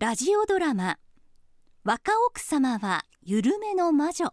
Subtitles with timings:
[0.00, 0.96] ラジオドラマ
[1.82, 4.32] 若奥様は緩めの魔女。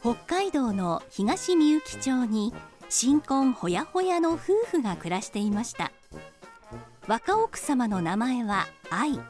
[0.00, 2.52] 北海道の東みゆき町に
[2.88, 5.92] 新婚ほやほやの夫婦が暮らしていました。
[7.06, 9.20] 若奥様の名前は愛。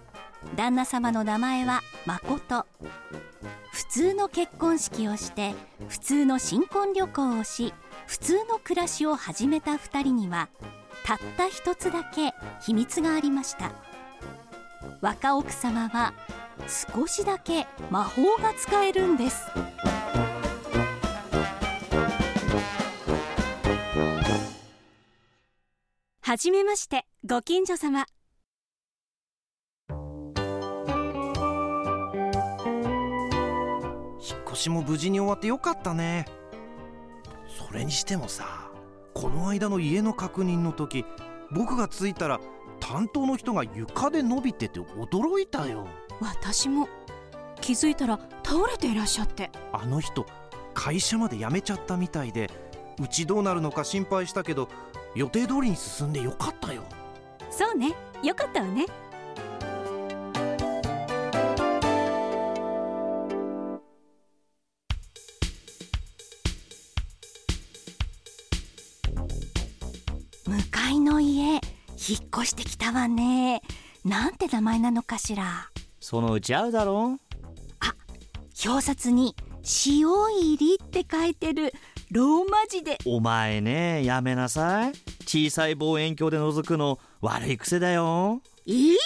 [0.57, 2.65] 旦那様の名前は誠。
[3.73, 5.55] 普通の結婚式をして
[5.89, 7.75] 普通の新婚旅行をし
[8.07, 10.49] 普通の暮らしを始めた2人には
[11.05, 13.73] たった一つだけ秘密がありました。
[15.01, 16.13] 若奥様は
[16.95, 19.47] 少しだけ魔法が使えるんです。
[26.21, 28.05] はじめましてご近所様。
[34.21, 36.27] 引っ越しも無事に終わってよかったね。
[37.67, 38.68] それにしてもさ
[39.21, 41.05] この間の家の確認の時
[41.51, 42.39] 僕が着いたら
[42.79, 45.89] 担当の人が床で伸びてて驚いたよ。
[46.21, 46.89] 私も。
[47.61, 49.51] 気づいたら倒れていらっしゃって。
[49.73, 50.25] あの人
[50.73, 52.49] 会社まで辞めちゃったみたいで
[53.03, 54.69] うちどうなるのか心配したけど
[55.17, 56.85] 予定通りに進んでよかったよ。
[57.51, 57.97] そうね。
[58.23, 58.87] よかったわね
[70.89, 71.61] 向かいの家引っ
[72.35, 73.61] 越してきたわね。
[74.05, 75.69] なんて名前なのかしら。
[76.01, 77.19] そのうち会うだろ
[78.65, 79.37] 表札に
[79.87, 81.75] 塩入りって書いてる。
[82.11, 82.97] ローマ字で。
[83.05, 84.93] お前ねやめなさい。
[85.27, 88.41] 小さい望遠鏡で覗くの悪い癖だよ。
[88.65, 88.99] いいじ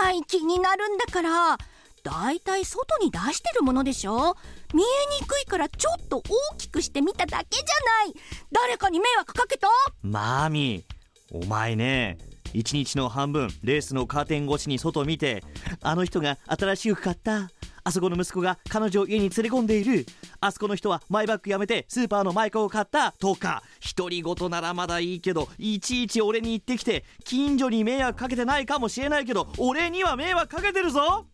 [0.00, 0.22] ゃない。
[0.22, 1.58] 気になるんだから。
[2.04, 4.36] だいたい外に出してるものでしょ。
[4.72, 8.14] 見えにくいからちょっと大きくしてみただけじゃない。
[8.52, 9.68] 誰かに迷惑かけた？
[10.02, 10.97] マーミー
[11.30, 12.18] お前ね
[12.52, 15.42] 一日の半分レースのカーテン越しに外見て
[15.82, 17.50] あの人が新しい服買った
[17.84, 20.04] あそこの息子が彼女を家に連れ込んでいる
[20.40, 23.62] あそこの人はマイバッグやめてスーパーのマイクを買ったとか
[23.96, 31.26] 独り言ならまだいいけどいちいち俺に言ってきて近所に迷惑かけてないかもしれないけど俺には迷惑かけてるぞ。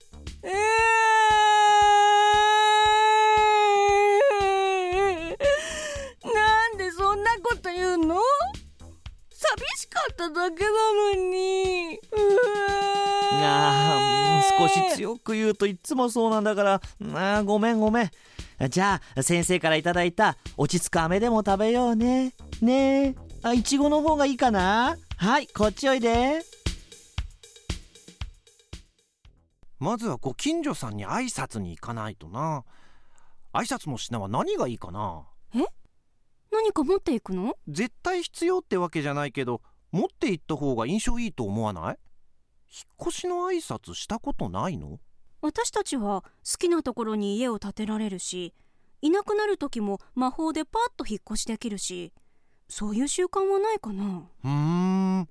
[0.42, 0.52] えー、
[10.44, 10.70] だけな
[11.16, 11.98] のに。
[13.42, 14.58] あー。
[14.58, 16.74] 少し強く言うといつもそうなんだから。
[16.74, 18.10] あーごめんごめん。
[18.68, 22.34] じゃあ先生からいただいた落ち着く飴でも食べようね。
[22.60, 23.06] ね。
[23.06, 24.96] えあいちごの方がいいかな。
[25.16, 26.42] はいこっちおいで。
[29.78, 32.64] まずはご近所さんに挨拶に行かないとな。
[33.54, 35.22] 挨拶の品は何がいいかな。
[36.52, 37.56] 何か持っていくの？
[37.66, 39.60] 絶対必要ってわけじゃないけど
[39.94, 41.98] 持って行った方が印象いいと思わない？
[42.68, 44.98] 引っ越しの挨拶したことないの？
[45.40, 48.52] 私たちは好きなところに家を建てられるし
[49.02, 52.12] いなくなる時も魔法でパッと引っ越しできるし
[52.68, 54.24] そういう習慣はないかな。
[54.42, 55.28] うーん。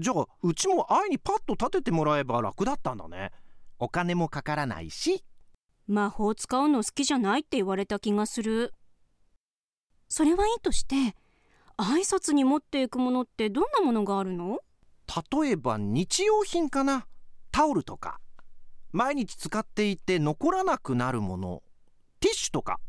[0.00, 3.32] じゃあうちも愛にパッと立ててもらえば楽だったんだね。
[3.78, 5.22] お金もかからないし。
[5.86, 8.72] 魔法使うの好きじゃないって言われた気がする。
[10.08, 11.16] それはいいとして
[11.80, 14.60] 挨拶に持っていくものってどんなものがあるの？
[15.42, 17.06] 例えば日用品かな。
[17.50, 18.20] タオルとか。
[18.92, 21.62] 毎日使っていて残らなくなるもの。
[22.20, 22.80] ティッシュとか。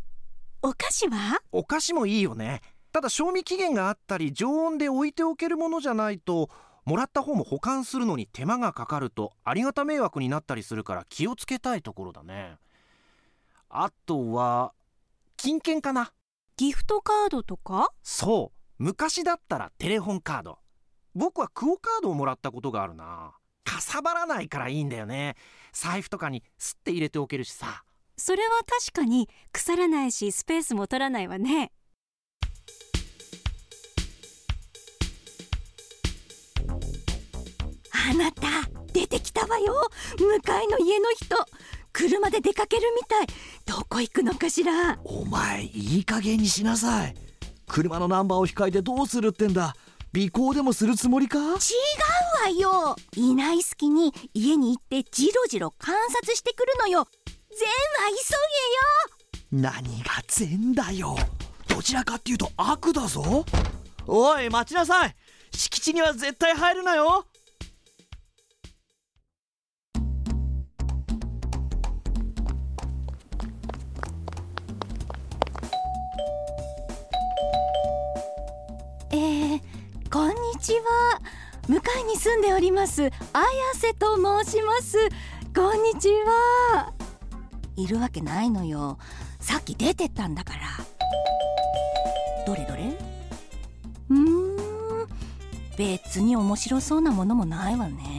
[0.62, 1.42] お菓子は？
[1.52, 2.62] お菓子もいいよね。
[2.92, 6.50] ただ賞味期限があったり常温で置いておけるものじゃないと
[6.84, 12.58] もらった方も保管するのに手間がかかるとありがた迷惑になったりするから気をつけたいところだね。
[13.70, 14.74] あとは
[15.38, 16.12] 金券かな。
[16.58, 17.90] ギフトカードとか？
[18.04, 20.58] そう昔だったらテレホンカード。
[21.14, 23.36] 僕はクオカードをもらったことがあるな。
[23.64, 25.36] かさばらないからいいんだよね。
[25.72, 27.84] 財布とかにスッて入れておけるしさ。
[28.18, 31.72] それは確かに腐らないしスペースも取らないわね。
[38.10, 38.48] あなた
[38.94, 39.92] 出てきたわよ。
[40.18, 41.36] 向かいの家の人。
[41.94, 43.28] 車で出かけるみたい。
[43.64, 44.98] どこ行くのかしら。
[45.04, 47.31] お前いい加減にしなさい
[47.72, 49.78] 車のナンバーを控えてどうするってんだ？
[50.14, 51.40] 尾行でもするつもりか？
[51.40, 51.48] 違う
[52.44, 52.98] わよ。
[53.16, 57.08] いない隙に家に行ってジロジロ観察してくるのよ。
[57.50, 58.12] 全は
[59.50, 61.16] 急何が善だよ。
[61.70, 63.46] どちらかっていうと悪だぞ。
[64.06, 65.16] おい待ちなさい。
[65.54, 67.26] 敷地には絶対入るなよ
[80.62, 81.20] ちは。
[81.68, 81.76] 向
[82.08, 83.12] に住んでおります綾
[83.74, 84.98] 瀬と申します。
[85.56, 86.94] こんにちは。
[87.76, 89.00] いるわけないのよ。
[89.40, 90.62] さっき出てったんだから。
[92.46, 92.96] どれどれ？
[94.10, 95.08] うーん。
[95.78, 98.11] 別に面白そうなものもないわね。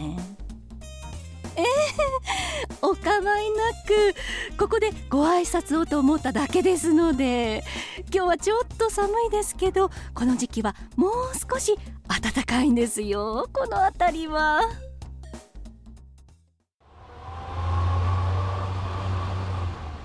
[3.23, 7.65] いなくここでご挨拶をと思っただけですので
[8.13, 11.79] 今日はちょっと寒いですけどこの時期はもう少し
[12.09, 13.49] 暖かいんですよ。
[13.53, 14.63] この辺りは。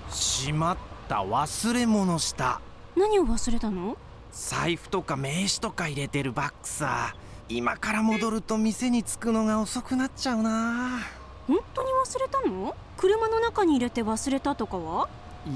[0.10, 0.78] しまっ
[1.10, 2.62] た忘れ物した。
[2.96, 3.98] 何を忘れたの？
[4.31, 7.16] 財布とか名刺とか入れてるバッグさ。
[7.50, 11.00] 今から戻ると店に着くのが遅くなっちゃうな
[11.47, 12.75] 本当に忘れたの？
[12.97, 15.07] 車の中に入れて忘れたとかは？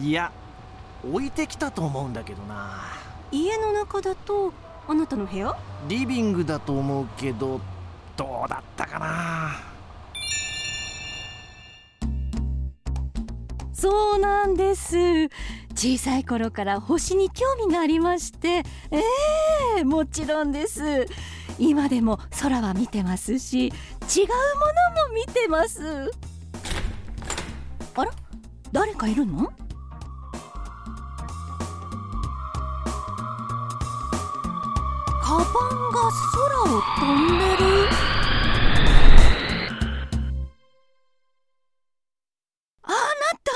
[0.02, 0.32] いや
[1.04, 2.82] 置いてきたと思うんだけどな。
[3.32, 4.54] 家の中だと
[4.88, 5.58] あなたの部屋？
[5.88, 7.60] リビングだと思うけど
[8.16, 9.52] どうだったかな。
[13.74, 15.30] そうなんです。
[15.74, 19.02] 小さい頃から星に興味がありましてえ
[19.80, 21.08] えもちろんです
[21.64, 26.12] 今でも空は見てますし違うものも見てます。
[27.94, 28.12] あら？
[28.72, 29.54] 誰かいるの？
[35.22, 36.66] カバンが空を
[37.00, 37.06] 飛
[37.36, 37.90] んでる。
[42.82, 42.96] あな
[43.44, 43.52] た！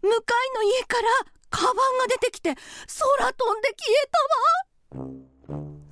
[0.00, 1.08] 向かいの家から
[1.50, 2.62] カバンが出てきて空
[3.32, 4.08] 飛んで消え
[4.92, 5.23] たわ。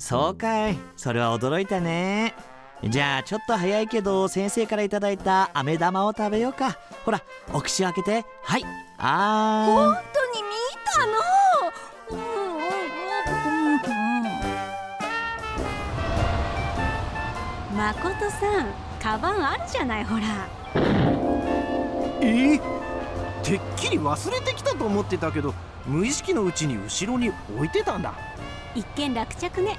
[0.03, 0.77] そうかい。
[0.97, 2.35] それは驚いたね。
[2.83, 6.77] じゃあちょっと早いけど先生からいただいた飴玉を食べようか。
[7.05, 7.23] ほら
[7.53, 8.25] お口を開けて。
[8.43, 8.65] はい。
[8.99, 9.73] あー。
[9.73, 10.49] 本当に見
[10.91, 11.13] たの。
[12.11, 12.73] うんうんうん
[17.77, 18.67] 誠さん
[19.01, 20.23] カバンあるじゃないほら。
[22.21, 22.59] え？
[23.45, 25.55] てっきり忘れてきたと思ってたけど
[25.87, 28.13] 無意識のうちに後ろに置いてたんだ。
[28.75, 29.79] 一見落着ね